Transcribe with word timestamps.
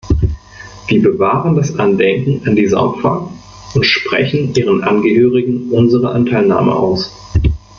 Wir 0.87 0.99
bewahren 1.03 1.55
das 1.55 1.77
Andenken 1.77 2.41
an 2.47 2.55
diese 2.55 2.75
Opfer 2.75 3.31
und 3.75 3.85
sprechen 3.85 4.51
ihren 4.55 4.81
Angehörigen 4.83 5.69
unsere 5.69 6.09
Anteilnahme 6.09 6.75
aus. 6.75 7.13